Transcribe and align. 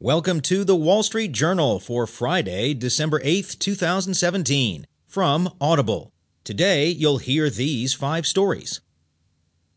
Welcome 0.00 0.42
to 0.42 0.62
the 0.62 0.76
Wall 0.76 1.02
Street 1.02 1.32
Journal 1.32 1.80
for 1.80 2.06
Friday, 2.06 2.74
December 2.74 3.18
8th, 3.20 3.58
2017, 3.58 4.86
from 5.06 5.48
Audible. 5.58 6.12
Today, 6.44 6.88
you'll 6.88 7.16
hear 7.16 7.48
these 7.48 7.94
five 7.94 8.26
stories. 8.26 8.82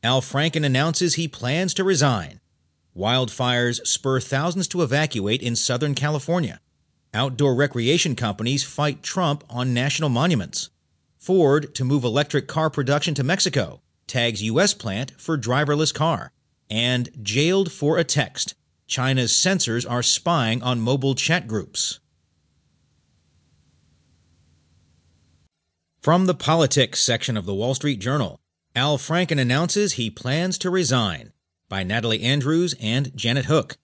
Al 0.03 0.19
Franken 0.19 0.65
announces 0.65 1.15
he 1.15 1.29
plans 1.29 1.73
to 1.75 1.85
resign. 1.85 2.41
Wildfires 2.93 3.87
spur 3.87 4.19
thousands 4.19 4.67
to 4.67 4.81
evacuate 4.81 5.41
in 5.41 5.55
Southern 5.55 5.95
California. 5.95 6.59
Outdoor 7.13 7.55
recreation 7.55 8.13
companies 8.13 8.65
fight 8.65 9.01
Trump 9.01 9.45
on 9.49 9.73
national 9.73 10.09
monuments. 10.09 10.69
Ford 11.17 11.73
to 11.75 11.85
move 11.85 12.03
electric 12.03 12.45
car 12.45 12.69
production 12.69 13.13
to 13.13 13.23
Mexico, 13.23 13.79
tags 14.05 14.43
U.S. 14.43 14.73
plant 14.73 15.11
for 15.11 15.37
driverless 15.37 15.93
car. 15.93 16.33
And 16.69 17.09
jailed 17.23 17.71
for 17.71 17.97
a 17.97 18.03
text. 18.03 18.55
China's 18.89 19.33
censors 19.33 19.85
are 19.85 20.01
spying 20.01 20.63
on 20.63 20.81
mobile 20.81 21.13
chat 21.13 21.47
groups. 21.47 21.99
From 26.01 26.25
the 26.25 26.33
politics 26.33 26.99
section 26.99 27.37
of 27.37 27.45
the 27.45 27.53
Wall 27.53 27.75
Street 27.75 27.99
Journal, 27.99 28.39
Al 28.75 28.97
Franken 28.97 29.39
announces 29.39 29.93
he 29.93 30.09
plans 30.09 30.57
to 30.57 30.71
resign 30.71 31.33
by 31.69 31.83
Natalie 31.83 32.23
Andrews 32.23 32.73
and 32.81 33.15
Janet 33.15 33.45
Hook. 33.45 33.77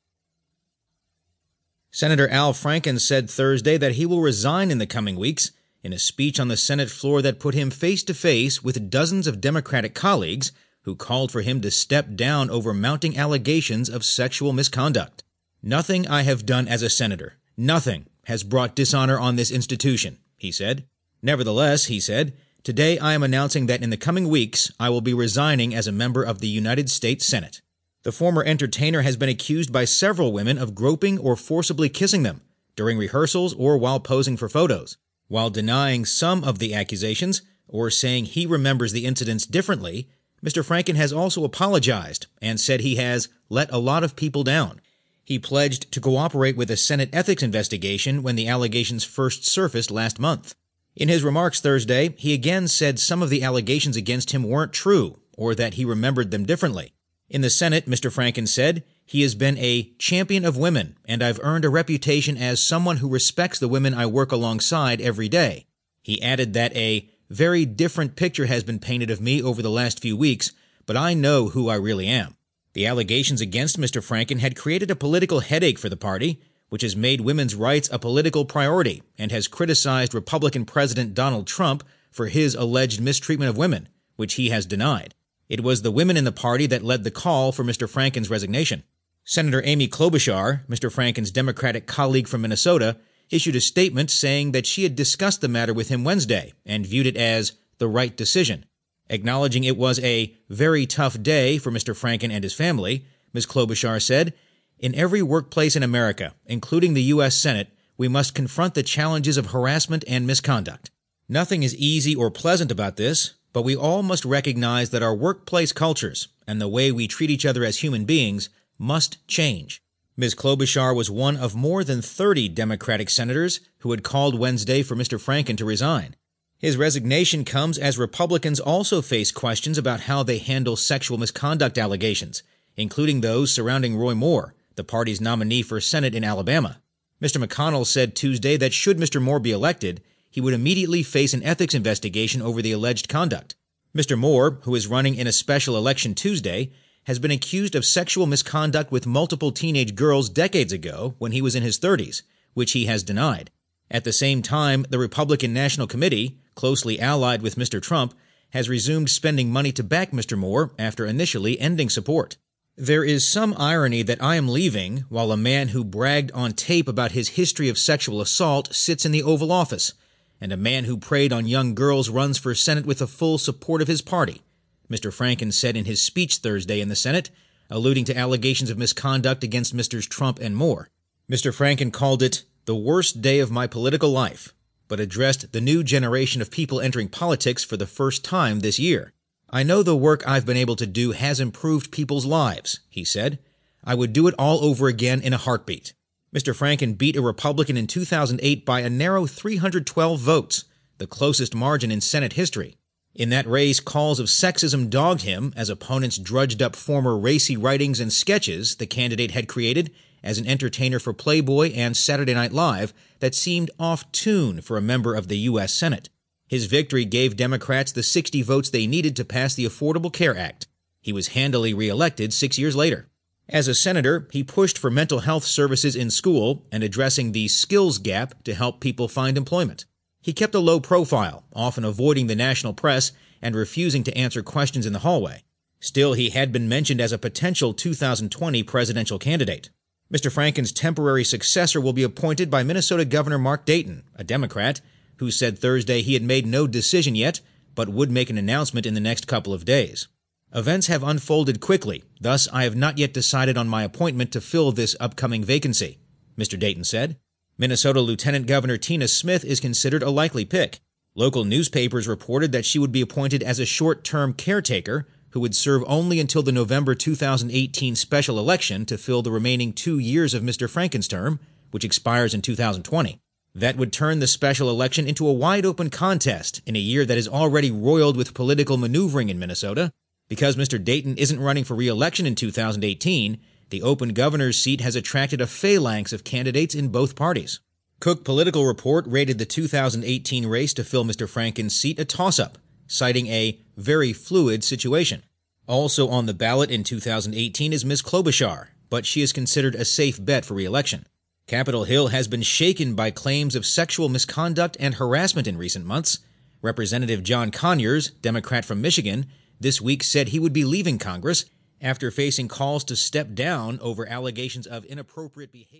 Senator 1.91 2.27
Al 2.30 2.53
Franken 2.53 2.99
said 2.99 3.30
Thursday 3.30 3.77
that 3.77 3.94
he 3.94 4.08
will 4.08 4.22
resign 4.22 4.72
in 4.72 4.80
the 4.80 4.88
coming 4.88 5.17
weeks 5.17 5.52
in 5.83 5.94
a 5.94 5.99
speech 5.99 6.39
on 6.39 6.47
the 6.47 6.58
Senate 6.58 6.89
floor 6.89 7.22
that 7.22 7.39
put 7.39 7.53
him 7.53 7.69
face 7.69 8.03
to 8.03 8.16
face 8.16 8.63
with 8.63 8.89
dozens 8.89 9.27
of 9.27 9.39
Democratic 9.39 9.94
colleagues 9.94 10.52
who 10.85 10.95
called 10.95 11.31
for 11.31 11.41
him 11.41 11.59
to 11.62 11.71
step 11.71 12.16
down 12.16 12.49
over 12.49 12.73
mounting 12.73 13.17
allegations 13.17 13.89
of 13.89 14.05
sexual 14.05 14.53
misconduct. 14.53 15.23
Nothing 15.61 16.08
I 16.08 16.21
have 16.21 16.45
done 16.45 16.67
as 16.67 16.84
a 16.84 16.89
senator, 16.89 17.38
nothing, 17.58 18.05
has 18.25 18.44
brought 18.44 18.75
dishonor 18.75 19.20
on 19.20 19.35
this 19.35 19.52
institution, 19.52 20.19
he 20.38 20.52
said. 20.52 20.86
Nevertheless, 21.23 21.86
he 21.86 22.00
said, 22.00 22.33
today 22.63 23.00
I 23.00 23.13
am 23.13 23.23
announcing 23.23 23.66
that 23.66 23.81
in 23.81 23.89
the 23.89 23.97
coming 23.97 24.30
weeks 24.30 24.72
I 24.80 24.89
will 24.89 25.02
be 25.02 25.13
resigning 25.13 25.73
as 25.73 25.88
a 25.88 25.91
member 25.91 26.23
of 26.23 26.39
the 26.39 26.47
United 26.47 26.89
States 26.89 27.25
Senate. 27.25 27.61
The 28.03 28.11
former 28.11 28.44
entertainer 28.44 29.02
has 29.02 29.17
been 29.17 29.30
accused 29.30 29.73
by 29.73 29.86
several 29.86 30.31
women 30.31 30.59
of 30.59 30.75
groping 30.75 31.17
or 31.17 31.36
forcibly 31.36 31.89
kissing 31.89 32.22
them 32.22 32.41
during 32.75 33.00
rehearsals 33.00 33.56
or 33.56 33.78
while 33.78 34.00
posing 34.00 34.38
for 34.38 34.50
photos. 34.50 34.97
While 35.28 35.50
denying 35.50 36.06
some 36.06 36.44
of 36.44 36.59
the 36.59 36.75
accusations 36.75 37.41
or 37.67 37.89
saying 37.89 38.25
he 38.25 38.45
remembers 38.45 38.91
the 38.91 39.08
incidents 39.08 39.47
differently, 39.47 40.09
Mr. 40.44 40.64
Franken 40.64 40.95
has 40.95 41.14
also 41.14 41.44
apologized 41.44 42.28
and 42.41 42.59
said 42.59 42.81
he 42.81 42.95
has 42.95 43.30
let 43.50 43.72
a 43.72 43.78
lot 43.78 44.03
of 44.03 44.16
people 44.16 44.44
down. 44.44 44.81
He 45.23 45.39
pledged 45.39 45.91
to 45.91 46.02
cooperate 46.02 46.55
with 46.55 46.69
a 46.69 46.78
Senate 46.78 47.09
ethics 47.11 47.41
investigation 47.41 48.22
when 48.22 48.36
the 48.36 48.47
allegations 48.47 49.03
first 49.03 49.45
surfaced 49.45 49.89
last 49.89 50.19
month. 50.19 50.53
In 50.95 51.09
his 51.09 51.23
remarks 51.23 51.59
Thursday, 51.59 52.13
he 52.17 52.33
again 52.33 52.67
said 52.67 53.00
some 53.00 53.22
of 53.22 53.30
the 53.30 53.44
allegations 53.44 53.97
against 53.97 54.31
him 54.31 54.44
weren't 54.44 54.72
true 54.72 55.19
or 55.33 55.56
that 55.56 55.73
he 55.73 55.83
remembered 55.83 56.31
them 56.31 56.45
differently. 56.45 56.94
In 57.28 57.41
the 57.41 57.50
Senate, 57.50 57.88
Mr. 57.88 58.13
Franken 58.13 58.47
said, 58.47 58.83
he 59.06 59.22
has 59.22 59.36
been 59.36 59.58
a 59.58 59.94
champion 60.00 60.45
of 60.45 60.58
women, 60.58 60.97
and 61.06 61.22
I've 61.23 61.39
earned 61.44 61.66
a 61.66 61.69
reputation 61.69 62.38
as 62.38 62.61
someone 62.61 62.97
who 62.97 63.08
respects 63.08 63.59
the 63.59 63.67
women 63.67 63.94
I 63.94 64.08
work 64.08 64.31
alongside 64.31 65.00
every 65.00 65.30
day. 65.30 65.67
He 66.02 66.22
added 66.22 66.53
that 66.53 66.75
a 66.75 67.09
very 67.30 67.66
different 67.66 68.16
picture 68.16 68.45
has 68.45 68.64
been 68.64 68.80
painted 68.80 69.09
of 69.09 69.22
me 69.22 69.42
over 69.42 69.62
the 69.62 69.70
last 69.70 70.00
few 70.00 70.16
weeks, 70.16 70.52
but 70.86 70.98
I 70.98 71.14
know 71.14 71.50
who 71.50 71.70
I 71.70 71.76
really 71.76 72.08
am. 72.08 72.36
The 72.73 72.86
allegations 72.86 73.42
against 73.42 73.80
Mr. 73.80 74.04
Franken 74.06 74.40
had 74.40 74.56
created 74.56 74.92
a 74.92 74.95
political 74.95 75.40
headache 75.40 75.80
for 75.80 75.90
the 75.90 75.98
party, 75.98 76.42
which 76.70 76.81
has 76.81 76.96
made 76.96 77.22
women's 77.22 77.56
rights 77.56 77.90
a 77.92 78.00
political 78.00 78.46
priority 78.46 79.02
and 79.18 79.31
has 79.31 79.48
criticized 79.48 80.14
Republican 80.14 80.66
President 80.66 81.14
Donald 81.14 81.48
Trump 81.48 81.84
for 82.12 82.28
his 82.28 82.53
alleged 82.53 83.02
mistreatment 83.02 83.50
of 83.50 83.58
women, 83.58 83.90
which 84.16 84.35
he 84.35 84.50
has 84.50 84.66
denied. 84.66 85.16
It 85.47 85.64
was 85.64 85.81
the 85.81 85.91
women 85.91 86.18
in 86.18 86.24
the 86.24 86.31
party 86.31 86.66
that 86.68 86.84
led 86.84 87.03
the 87.03 87.12
call 87.12 87.52
for 87.52 87.64
Mr. 87.64 87.90
Franken's 87.90 88.30
resignation. 88.30 88.84
Senator 89.24 89.62
Amy 89.66 89.88
Klobuchar, 89.88 90.66
Mr. 90.68 90.91
Franken's 90.91 91.31
Democratic 91.31 91.88
colleague 91.88 92.28
from 92.28 92.41
Minnesota, 92.41 92.97
issued 93.30 93.56
a 93.56 93.62
statement 93.62 94.12
saying 94.12 94.52
that 94.52 94.66
she 94.66 94.84
had 94.84 94.96
discussed 94.96 95.41
the 95.41 95.47
matter 95.47 95.74
with 95.74 95.90
him 95.90 96.03
Wednesday 96.03 96.53
and 96.66 96.86
viewed 96.86 97.06
it 97.06 97.18
as 97.18 97.53
the 97.78 97.88
right 97.88 98.16
decision. 98.16 98.66
Acknowledging 99.09 99.63
it 99.63 99.78
was 99.78 100.00
a 100.00 100.36
very 100.50 100.86
tough 100.86 101.22
day 101.22 101.58
for 101.58 101.72
Mr. 101.72 101.96
Franken 101.96 102.31
and 102.31 102.44
his 102.44 102.53
family, 102.53 103.06
Ms. 103.34 103.46
Klobuchar 103.46 104.02
said, 104.02 104.34
In 104.80 104.96
every 104.96 105.22
workplace 105.22 105.75
in 105.75 105.84
America, 105.84 106.34
including 106.46 106.94
the 106.94 107.03
U.S. 107.03 107.35
Senate, 107.35 107.69
we 107.97 108.08
must 108.08 108.35
confront 108.35 108.74
the 108.74 108.84
challenges 108.84 109.38
of 109.38 109.47
harassment 109.47 110.03
and 110.08 110.25
misconduct. 110.25 110.90
Nothing 111.30 111.64
is 111.64 111.75
easy 111.75 112.16
or 112.16 112.31
pleasant 112.31 112.72
about 112.72 112.97
this, 112.97 113.34
but 113.53 113.64
we 113.64 113.75
all 113.75 114.03
must 114.03 114.25
recognize 114.25 114.90
that 114.90 115.03
our 115.03 115.16
workplace 115.16 115.72
cultures 115.72 116.28
and 116.47 116.59
the 116.59 116.68
way 116.68 116.91
we 116.91 117.08
treat 117.08 117.30
each 117.30 117.46
other 117.46 117.64
as 117.64 117.80
human 117.80 118.06
beings 118.06 118.50
must 118.78 119.25
change. 119.28 119.81
Ms. 120.18 120.34
Klobuchar 120.34 120.96
was 120.96 121.12
one 121.12 121.36
of 121.36 121.56
more 121.56 121.84
than 121.84 122.02
30 122.02 122.48
Democratic 122.48 123.09
senators 123.09 123.59
who 123.80 123.92
had 123.92 124.02
called 124.02 124.40
Wednesday 124.40 124.81
for 124.81 124.96
Mr. 124.96 125.20
Franken 125.20 125.58
to 125.58 125.66
resign. 125.66 126.16
His 126.58 126.78
resignation 126.78 127.44
comes 127.44 127.78
as 127.78 127.98
Republicans 127.98 128.62
also 128.62 129.02
face 129.02 129.30
questions 129.34 129.78
about 129.78 130.02
how 130.02 130.24
they 130.24 130.38
handle 130.38 130.78
sexual 130.78 131.18
misconduct 131.18 131.78
allegations, 131.78 132.44
including 132.78 133.20
those 133.20 133.52
surrounding 133.52 133.98
Roy 133.98 134.16
Moore, 134.16 134.56
the 134.76 134.86
party's 134.86 135.20
nominee 135.20 135.62
for 135.62 135.81
Senate 135.81 136.16
in 136.16 136.24
Alabama. 136.24 136.80
Mr. 137.22 137.44
McConnell 137.44 137.86
said 137.86 138.16
Tuesday 138.16 138.56
that 138.56 138.74
should 138.74 138.97
Mr. 138.97 139.22
Moore 139.22 139.42
be 139.42 139.52
elected, 139.52 140.02
he 140.30 140.40
would 140.40 140.53
immediately 140.53 141.03
face 141.03 141.34
an 141.34 141.44
ethics 141.44 141.74
investigation 141.74 142.42
over 142.42 142.62
the 142.62 142.72
alleged 142.72 143.09
conduct. 143.09 143.56
Mr. 143.94 144.18
Moore, 144.18 144.59
who 144.64 144.76
is 144.76 144.88
running 144.88 145.16
in 145.16 145.28
a 145.28 145.34
special 145.34 145.76
election 145.76 146.16
Tuesday, 146.16 146.72
has 147.05 147.19
been 147.19 147.31
accused 147.31 147.75
of 147.75 147.85
sexual 147.85 148.25
misconduct 148.25 148.91
with 148.91 149.05
multiple 149.05 149.51
teenage 149.51 149.95
girls 149.95 150.29
decades 150.29 150.73
ago 150.73 151.16
when 151.17 151.31
he 151.31 151.41
was 151.41 151.55
in 151.55 151.63
his 151.63 151.79
30s, 151.79 152.23
which 152.53 152.73
he 152.73 152.85
has 152.85 153.03
denied. 153.03 153.49
At 153.89 154.03
the 154.03 154.13
same 154.13 154.41
time, 154.41 154.85
the 154.89 154.99
Republican 154.99 155.53
National 155.53 155.88
Committee, 155.88 156.39
closely 156.55 156.99
allied 156.99 157.41
with 157.41 157.55
Mr. 157.55 157.81
Trump, 157.81 158.13
has 158.51 158.69
resumed 158.69 159.09
spending 159.09 159.51
money 159.51 159.71
to 159.73 159.83
back 159.83 160.11
Mr. 160.11 160.38
Moore 160.38 160.71
after 160.79 161.05
initially 161.05 161.59
ending 161.59 161.89
support. 161.89 162.38
There 162.77 163.03
is 163.03 163.23
some 163.23 163.53
irony 163.57 164.01
that 164.01 164.22
I 164.22 164.35
am 164.35 164.49
leaving 164.49 165.05
while 165.09 165.31
a 165.31 165.37
man 165.37 165.69
who 165.69 165.83
bragged 165.83 166.31
on 166.31 166.53
tape 166.53 166.87
about 166.87 167.11
his 167.11 167.29
history 167.29 167.69
of 167.69 167.77
sexual 167.77 168.19
assault 168.19 168.73
sits 168.73 169.05
in 169.05 169.11
the 169.11 169.23
Oval 169.23 169.51
Office, 169.51 169.93
and 170.41 170.51
a 170.51 170.57
man 170.57 170.85
who 170.85 170.97
preyed 170.97 171.31
on 171.31 171.47
young 171.47 171.75
girls 171.75 172.09
runs 172.09 172.37
for 172.37 172.55
Senate 172.55 172.85
with 172.85 172.99
the 172.99 173.07
full 173.07 173.37
support 173.37 173.81
of 173.81 173.87
his 173.87 174.01
party. 174.01 174.41
Mr. 174.90 175.13
Franken 175.13 175.51
said 175.51 175.75
in 175.75 175.85
his 175.85 176.01
speech 176.01 176.38
Thursday 176.38 176.81
in 176.81 176.90
the 176.90 176.96
Senate, 176.96 177.29
alluding 177.69 178.06
to 178.06 178.18
allegations 178.18 178.69
of 178.69 178.78
misconduct 178.78 179.44
against 179.44 179.75
Mr. 179.75 180.07
Trump 180.07 180.40
and 180.40 180.56
Moore. 180.56 180.90
Mr. 181.29 181.53
Franken 181.53 181.91
called 181.91 182.22
it 182.22 182.44
the 182.66 182.75
worst 182.75 183.22
day 183.22 183.40
of 183.40 183.51
my 183.51 183.68
political 183.68 184.12
life, 184.12 184.53
but 184.88 185.00
addressed 185.00 185.51
the 185.51 185.62
new 185.62 185.84
generation 185.84 186.41
of 186.41 186.51
people 186.51 186.79
entering 186.79 187.09
politics 187.09 187.63
for 187.63 187.78
the 187.78 187.88
first 187.88 188.23
time 188.23 188.59
this 188.59 188.79
year. 188.79 189.13
I 189.50 189.63
know 189.63 189.84
the 189.84 189.96
work 189.96 190.28
I've 190.28 190.46
been 190.46 190.57
able 190.57 190.75
to 190.75 190.88
do 190.88 191.12
has 191.12 191.40
improved 191.40 191.91
people's 191.91 192.25
lives, 192.25 192.79
he 192.90 193.03
said. 193.03 193.40
I 193.84 193.96
would 193.96 194.13
do 194.13 194.28
it 194.28 194.35
all 194.38 194.63
over 194.63 194.88
again 194.88 195.22
in 195.22 195.34
a 195.34 195.38
heartbeat. 195.38 195.94
Mr. 196.35 196.53
Franken 196.56 196.97
beat 196.97 197.16
a 197.16 197.22
Republican 197.22 197.78
in 197.78 197.88
2008 197.88 198.66
by 198.66 198.81
a 198.81 198.90
narrow 198.90 199.25
312 199.25 200.19
votes, 200.19 200.66
the 200.97 201.07
closest 201.07 201.56
margin 201.56 201.91
in 201.91 202.02
Senate 202.02 202.34
history. 202.34 202.75
In 203.16 203.30
that 203.30 203.48
race, 203.48 203.80
calls 203.80 204.20
of 204.20 204.28
sexism 204.28 204.90
dogged 204.90 205.22
him 205.22 205.53
as 205.56 205.70
opponents 205.70 206.18
drudged 206.18 206.62
up 206.62 206.76
former 206.76 207.18
racy 207.18 207.56
writings 207.56 208.02
and 208.02 208.12
sketches 208.12 208.76
the 208.76 208.86
candidate 208.86 209.31
had 209.31 209.48
created 209.48 209.90
as 210.22 210.38
an 210.38 210.46
entertainer 210.46 211.00
for 211.00 211.14
Playboy 211.14 211.72
and 211.72 211.96
Saturday 211.96 212.34
Night 212.34 212.52
Live 212.52 212.94
that 213.20 213.34
seemed 213.34 213.72
off 213.79 214.12
tune 214.12 214.59
for 214.59 214.76
a 214.76 214.82
member 214.82 215.16
of 215.16 215.29
the 215.29 215.38
U.S. 215.38 215.73
Senate. 215.73 216.09
His 216.47 216.66
victory 216.66 217.06
gave 217.06 217.38
Democrats 217.38 217.94
the 217.94 218.03
60 218.03 218.41
votes 218.41 218.70
they 218.70 218.85
needed 218.85 219.16
to 219.16 219.23
pass 219.23 219.56
the 219.56 219.66
Affordable 219.66 220.11
Care 220.11 220.38
Act. 220.38 220.68
He 221.00 221.14
was 221.14 221.29
handily 221.29 221.73
reelected 221.73 222.34
six 222.34 222.59
years 222.59 222.76
later. 222.76 223.08
As 223.47 223.70
a 223.70 223.76
senator, 223.76 224.28
he 224.32 224.44
pushed 224.44 224.78
for 224.78 224.91
mental 224.91 225.20
health 225.20 225.46
services 225.46 225.96
in 225.96 226.09
school 226.09 226.66
and 226.70 226.84
addressing 226.84 227.32
the 227.32 227.47
skills 227.47 227.97
gap 227.97 228.44
to 228.44 228.56
help 228.56 228.82
people 228.82 229.08
find 229.08 229.38
employment. 229.38 229.85
He 230.25 230.33
kept 230.33 230.55
a 230.55 230.59
low 230.59 230.79
profile, 230.79 231.43
often 231.53 231.85
avoiding 231.85 232.25
the 232.25 232.35
national 232.35 232.73
press 232.73 233.11
and 233.43 233.55
refusing 233.55 234.03
to 234.05 234.17
answer 234.17 234.41
questions 234.41 234.87
in 234.87 234.91
the 234.91 235.05
hallway. 235.05 235.43
Still, 235.79 236.13
he 236.13 236.31
had 236.31 236.51
been 236.51 236.67
mentioned 236.67 236.99
as 236.99 237.11
a 237.11 237.19
potential 237.19 237.75
2020 237.75 238.63
presidential 238.63 239.19
candidate. 239.19 239.69
Mr. 240.11 240.31
Franken's 240.31 240.72
temporary 240.72 241.23
successor 241.23 241.79
will 241.79 241.93
be 241.93 242.01
appointed 242.01 242.49
by 242.49 242.63
Minnesota 242.63 243.05
Governor 243.05 243.37
Mark 243.37 243.66
Dayton, 243.66 244.01
a 244.16 244.23
Democrat, 244.23 244.81
who 245.17 245.29
said 245.29 245.59
Thursday 245.59 246.01
he 246.01 246.16
had 246.16 246.23
made 246.23 246.47
no 246.47 246.66
decision 246.66 247.13
yet, 247.13 247.41
but 247.75 247.89
would 247.89 248.09
make 248.09 248.31
an 248.31 248.37
announcement 248.39 248.87
in 248.87 248.95
the 248.95 248.99
next 248.99 249.27
couple 249.27 249.53
of 249.53 249.63
days. 249.63 250.07
Events 250.55 250.87
have 250.87 251.03
unfolded 251.03 251.61
quickly, 251.61 252.03
thus, 252.19 252.47
I 252.51 252.63
have 252.63 252.75
not 252.75 252.97
yet 252.97 253.13
decided 253.13 253.59
on 253.59 253.67
my 253.67 253.83
appointment 253.83 254.31
to 254.31 254.41
fill 254.41 254.72
this 254.72 254.95
upcoming 254.99 255.43
vacancy. 255.43 255.99
Mr. 256.36 256.57
Dayton 256.57 256.83
said. 256.83 257.17
Minnesota 257.57 258.01
Lieutenant 258.01 258.48
Governor 258.48 258.75
Tina 258.75 259.07
Smith 259.07 259.46
is 259.46 259.62
considered 259.62 260.03
a 260.03 260.10
likely 260.10 260.43
pick. 260.43 260.79
Local 261.15 261.46
newspapers 261.46 262.05
reported 262.05 262.51
that 262.51 262.65
she 262.65 262.77
would 262.77 262.91
be 262.91 263.00
appointed 263.00 263.41
as 263.41 263.60
a 263.60 263.65
short 263.65 264.03
term 264.03 264.34
caretaker 264.34 265.07
who 265.29 265.39
would 265.39 265.55
serve 265.55 265.81
only 265.88 266.19
until 266.19 266.43
the 266.43 266.51
November 266.51 266.93
2018 266.96 267.96
special 267.96 268.38
election 268.38 268.86
to 268.86 268.98
fill 268.98 269.22
the 269.22 269.31
remaining 269.31 269.72
two 269.72 269.98
years 270.00 270.34
of 270.34 270.43
Mr. 270.43 270.69
Franken's 270.69 271.07
term, 271.07 271.39
which 271.72 271.86
expires 271.86 272.34
in 272.34 272.41
2020. 272.41 273.22
That 273.53 273.77
would 273.77 273.93
turn 273.93 274.19
the 274.19 274.27
special 274.27 274.69
election 274.69 275.08
into 275.08 275.25
a 275.25 275.34
wide 275.34 275.65
open 275.65 275.89
contest 275.89 276.62
in 276.65 276.75
a 276.75 276.79
year 276.79 277.05
that 277.05 277.17
is 277.17 277.27
already 277.27 277.72
roiled 277.72 278.17
with 278.17 278.34
political 278.34 278.75
maneuvering 278.75 279.29
in 279.29 279.39
Minnesota. 279.39 279.93
Because 280.27 280.58
Mr. 280.58 280.84
Dayton 280.84 281.17
isn't 281.17 281.39
running 281.39 281.63
for 281.63 281.75
re 281.75 281.88
election 281.88 282.25
in 282.25 282.36
2018, 282.36 283.38
the 283.70 283.82
open 283.82 284.10
governor's 284.10 284.60
seat 284.60 284.82
has 284.82 284.96
attracted 284.96 285.41
a 285.41 285.48
phalanx 285.48 286.13
of 286.13 286.24
candidates 286.24 286.75
in 286.75 286.89
both 286.89 287.15
parties. 287.15 287.60
Cook 288.00 288.24
Political 288.24 288.65
Report 288.65 289.06
rated 289.08 289.38
the 289.38 289.46
2018 289.46 290.46
race 290.46 290.74
to 290.74 290.84
fill 290.84 291.06
Mr. 291.06 291.27
Franken's 291.27 291.75
seat 291.75 292.00
a 292.00 292.06
toss 292.06 292.39
up, 292.39 292.58
citing 292.88 293.27
a 293.27 293.60
very 293.77 294.13
fluid 294.13 294.63
situation. 294.63 295.24
Also 295.67 296.08
on 296.10 296.25
the 296.25 296.34
ballot 296.34 296.70
in 296.70 296.84
2018 296.84 297.74
is 297.74 297.86
Ms. 297.86 298.01
Klobuchar, 298.01 298.67
but 298.89 299.06
she 299.06 299.22
is 299.22 299.34
considered 299.34 299.75
a 299.75 299.86
safe 299.86 300.24
bet 300.24 300.46
for 300.46 300.53
re 300.53 300.65
election. 300.65 301.06
Capitol 301.48 301.84
Hill 301.84 302.08
has 302.10 302.27
been 302.27 302.41
shaken 302.41 302.96
by 302.96 303.12
claims 303.12 303.56
of 303.56 303.65
sexual 303.65 304.10
misconduct 304.10 304.77
and 304.79 304.96
harassment 304.96 305.48
in 305.48 305.58
recent 305.58 305.86
months. 305.86 306.20
Representative 306.62 307.24
John 307.24 307.51
Conyers, 307.51 308.10
Democrat 308.10 308.65
from 308.65 308.82
Michigan, 308.82 309.27
this 309.60 309.79
week 309.79 310.03
said 310.03 310.29
he 310.29 310.39
would 310.39 310.53
be 310.53 310.65
leaving 310.65 310.98
Congress 310.98 311.46
after 311.81 312.12
facing 312.12 312.48
calls 312.48 312.83
to 312.86 312.95
step 312.95 313.33
down 313.33 313.79
over 313.79 314.07
allegations 314.07 314.67
of 314.67 314.86
inappropriate 314.86 315.51
behavior. 315.51 315.72